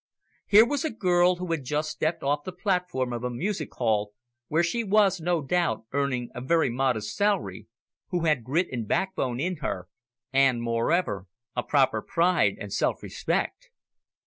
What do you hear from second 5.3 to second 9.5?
doubt, earning a very modest salary, who had grit and backbone